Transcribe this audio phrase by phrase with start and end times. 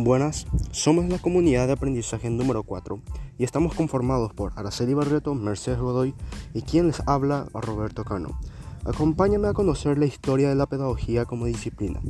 [0.00, 3.00] Buenas, somos la comunidad de aprendizaje número 4
[3.36, 6.14] y estamos conformados por Araceli Barreto, Mercedes Godoy
[6.54, 8.38] y quien les habla, Roberto Cano.
[8.84, 12.00] Acompáñame a conocer la historia de la pedagogía como disciplina.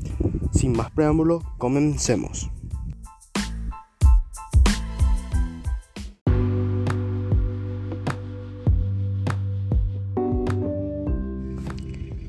[0.53, 2.51] Sin más preámbulo, comencemos.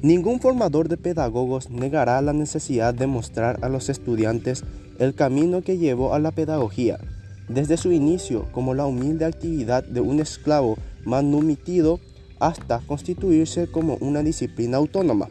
[0.02, 4.64] Ningún formador de pedagogos negará la necesidad de mostrar a los estudiantes
[5.00, 7.00] el camino que llevó a la pedagogía,
[7.48, 12.00] desde su inicio como la humilde actividad de un esclavo manumitido
[12.40, 15.30] hasta constituirse como una disciplina autónoma.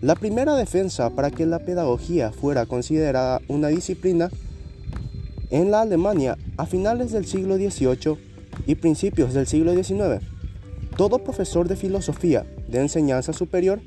[0.00, 4.30] La primera defensa para que la pedagogía fuera considerada una disciplina
[5.50, 8.16] en la Alemania a finales del siglo XVIII
[8.66, 10.24] y principios del siglo XIX.
[10.96, 13.80] Todo profesor de filosofía de enseñanza superior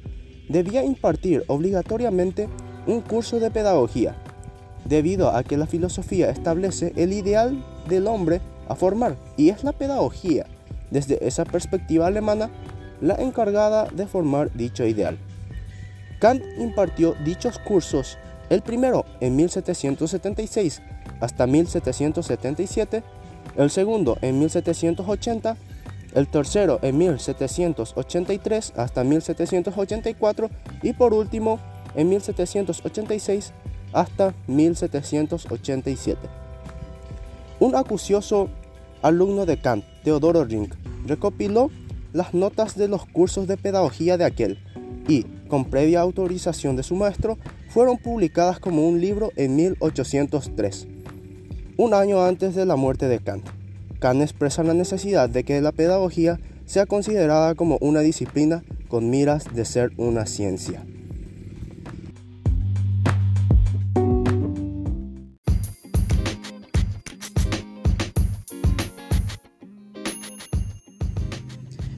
[0.50, 2.48] debía impartir obligatoriamente
[2.86, 4.16] un curso de pedagogía,
[4.88, 9.72] debido a que la filosofía establece el ideal del hombre a formar y es la
[9.72, 10.46] pedagogía,
[10.92, 12.50] desde esa perspectiva alemana,
[13.02, 15.18] la encargada de formar dicho ideal.
[16.20, 18.18] Kant impartió dichos cursos,
[18.50, 20.82] el primero en 1776
[21.20, 23.04] hasta 1777,
[23.58, 25.58] el segundo en 1780
[26.18, 30.50] el tercero en 1783 hasta 1784
[30.82, 31.60] y por último
[31.96, 33.54] en 1786
[33.98, 36.20] hasta 1787.
[37.60, 38.48] Un acucioso
[39.02, 40.70] alumno de Kant, Teodoro Ring,
[41.08, 41.72] recopiló
[42.14, 44.60] las notas de los cursos de pedagogía de aquel
[45.08, 47.40] y, con previa autorización de su maestro,
[47.70, 50.88] fueron publicadas como un libro en 1803,
[51.78, 53.48] un año antes de la muerte de Kant.
[54.00, 59.56] Kant expresa la necesidad de que la pedagogía sea considerada como una disciplina con miras
[59.56, 60.86] de ser una ciencia.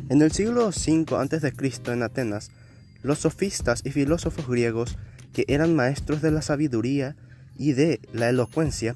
[0.09, 1.53] En el siglo V a.C.
[1.91, 2.49] en Atenas,
[3.03, 4.97] los sofistas y filósofos griegos,
[5.33, 7.15] que eran maestros de la sabiduría
[7.55, 8.95] y de la elocuencia,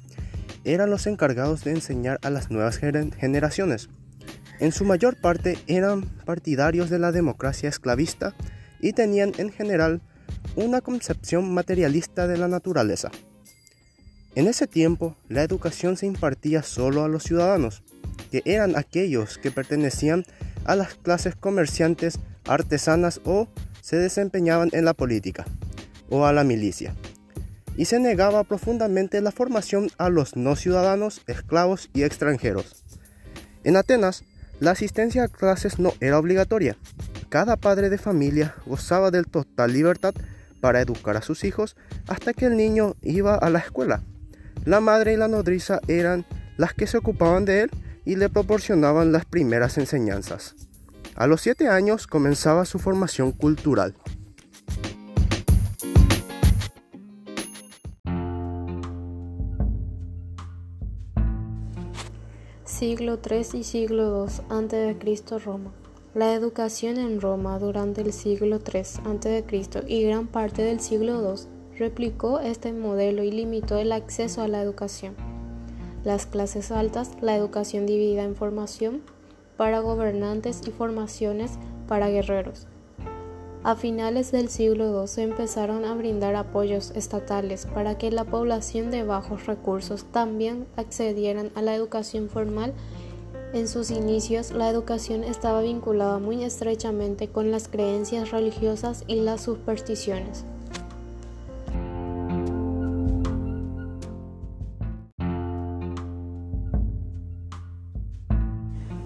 [0.64, 3.90] eran los encargados de enseñar a las nuevas generaciones.
[4.58, 8.34] En su mayor parte eran partidarios de la democracia esclavista
[8.80, 10.02] y tenían en general
[10.56, 13.12] una concepción materialista de la naturaleza.
[14.34, 17.84] En ese tiempo, la educación se impartía solo a los ciudadanos,
[18.32, 20.24] que eran aquellos que pertenecían
[20.64, 23.48] a las clases comerciantes, artesanas o
[23.80, 25.44] se desempeñaban en la política
[26.10, 26.94] o a la milicia
[27.76, 32.84] y se negaba profundamente la formación a los no ciudadanos, esclavos y extranjeros.
[33.64, 34.24] En Atenas,
[34.60, 36.76] la asistencia a clases no era obligatoria.
[37.28, 40.14] Cada padre de familia gozaba de total libertad
[40.60, 41.76] para educar a sus hijos
[42.06, 44.02] hasta que el niño iba a la escuela.
[44.64, 46.24] La madre y la nodriza eran
[46.56, 47.70] las que se ocupaban de él
[48.04, 50.54] y le proporcionaban las primeras enseñanzas.
[51.16, 53.94] A los siete años comenzaba su formación cultural.
[62.64, 65.38] Siglo III y siglo II a.C.
[65.38, 65.72] Roma.
[66.14, 69.84] La educación en Roma durante el siglo III a.C.
[69.86, 74.60] y gran parte del siglo II replicó este modelo y limitó el acceso a la
[74.60, 75.14] educación.
[76.04, 79.02] Las clases altas, la educación dividida en formación
[79.56, 81.52] para gobernantes y formaciones
[81.88, 82.66] para guerreros.
[83.62, 88.90] A finales del siglo II se empezaron a brindar apoyos estatales para que la población
[88.90, 92.74] de bajos recursos también accedieran a la educación formal.
[93.54, 99.40] En sus inicios, la educación estaba vinculada muy estrechamente con las creencias religiosas y las
[99.40, 100.44] supersticiones.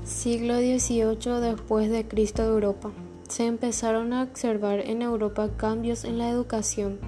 [0.09, 2.91] Siglo XVIII después de Cristo de Europa
[3.29, 6.99] se empezaron a observar en Europa cambios en la educación,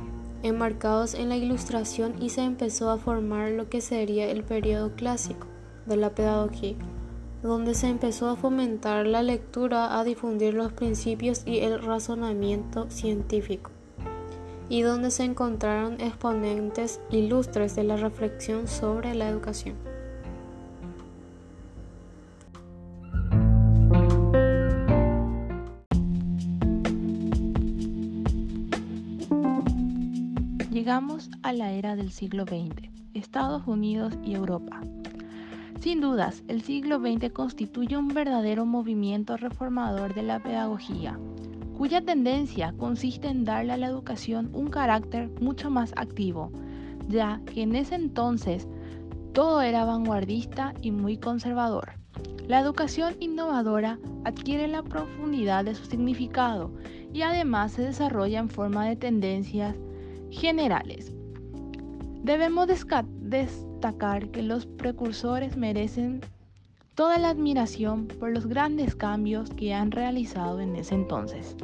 [0.42, 5.46] enmarcados en la ilustración y se empezó a formar lo que sería el periodo clásico
[5.86, 6.76] de la pedagogía,
[7.42, 13.70] donde se empezó a fomentar la lectura, a difundir los principios y el razonamiento científico,
[14.68, 19.99] y donde se encontraron exponentes ilustres de la reflexión sobre la educación.
[31.42, 34.82] A la era del siglo XX, Estados Unidos y Europa.
[35.80, 41.18] Sin dudas, el siglo XX constituye un verdadero movimiento reformador de la pedagogía,
[41.78, 46.52] cuya tendencia consiste en darle a la educación un carácter mucho más activo,
[47.08, 48.68] ya que en ese entonces
[49.32, 51.94] todo era vanguardista y muy conservador.
[52.46, 56.70] La educación innovadora adquiere la profundidad de su significado
[57.10, 59.74] y además se desarrolla en forma de tendencias
[60.30, 61.12] generales.
[62.22, 66.20] Debemos destacar que los precursores merecen
[66.94, 71.56] toda la admiración por los grandes cambios que han realizado en ese entonces.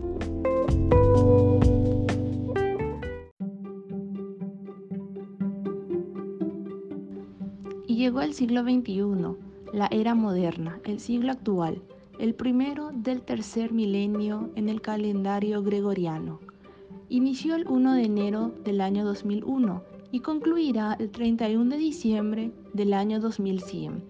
[7.86, 11.82] Y llegó el siglo XXI la era moderna, el siglo actual,
[12.18, 16.40] el primero del tercer milenio en el calendario gregoriano.
[17.08, 19.80] Inició el 1 de enero del año 2001
[20.10, 24.02] y concluirá el 31 de diciembre del año 2100.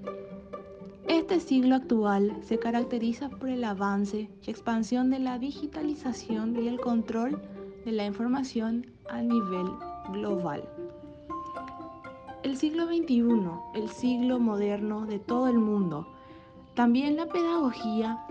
[1.06, 6.80] Este siglo actual se caracteriza por el avance y expansión de la digitalización y el
[6.80, 7.42] control
[7.84, 9.66] de la información a nivel
[10.12, 10.66] global.
[12.44, 13.22] El siglo XXI,
[13.74, 16.06] el siglo moderno de todo el mundo,
[16.74, 18.24] también la pedagogía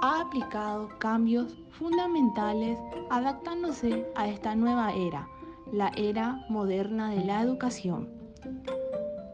[0.00, 2.78] ha aplicado cambios fundamentales
[3.10, 5.28] adaptándose a esta nueva era,
[5.72, 8.08] la era moderna de la educación.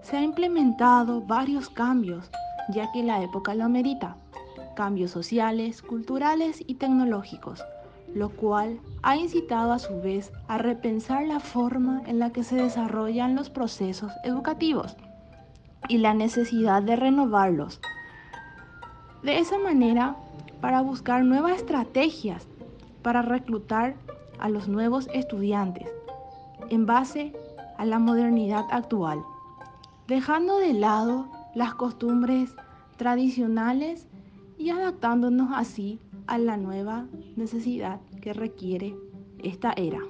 [0.02, 2.30] Se han implementado varios cambios,
[2.70, 4.16] ya que la época lo amerita,
[4.74, 7.62] cambios sociales, culturales y tecnológicos,
[8.14, 12.56] lo cual ha incitado a su vez a repensar la forma en la que se
[12.56, 14.96] desarrollan los procesos educativos
[15.88, 17.80] y la necesidad de renovarlos.
[19.22, 20.16] De esa manera,
[20.64, 22.48] para buscar nuevas estrategias
[23.02, 23.96] para reclutar
[24.38, 25.86] a los nuevos estudiantes
[26.70, 27.34] en base
[27.76, 29.22] a la modernidad actual,
[30.08, 32.56] dejando de lado las costumbres
[32.96, 34.08] tradicionales
[34.56, 37.04] y adaptándonos así a la nueva
[37.36, 38.96] necesidad que requiere
[39.42, 40.00] esta era.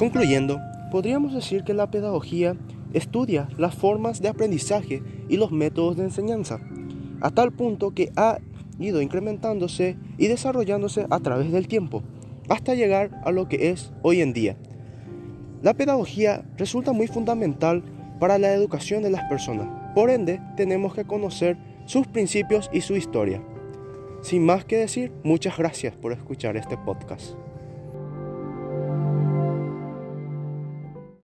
[0.00, 2.56] Concluyendo, podríamos decir que la pedagogía
[2.94, 6.58] estudia las formas de aprendizaje y los métodos de enseñanza,
[7.20, 8.38] a tal punto que ha
[8.78, 12.02] ido incrementándose y desarrollándose a través del tiempo,
[12.48, 14.56] hasta llegar a lo que es hoy en día.
[15.60, 17.82] La pedagogía resulta muy fundamental
[18.18, 22.96] para la educación de las personas, por ende tenemos que conocer sus principios y su
[22.96, 23.42] historia.
[24.22, 27.34] Sin más que decir, muchas gracias por escuchar este podcast.